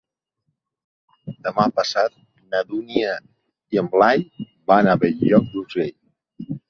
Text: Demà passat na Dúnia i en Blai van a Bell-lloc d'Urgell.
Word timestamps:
Demà 1.47 1.65
passat 1.81 2.15
na 2.55 2.63
Dúnia 2.71 3.13
i 3.77 3.83
en 3.83 3.93
Blai 3.97 4.27
van 4.73 4.91
a 4.95 4.97
Bell-lloc 5.05 5.47
d'Urgell. 5.53 5.97